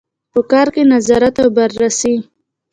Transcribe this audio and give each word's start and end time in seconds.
په 0.33 0.39
کار 0.51 0.67
کې 0.73 0.83
نظارت 0.93 1.35
او 1.43 1.47
بررسي. 1.57 2.15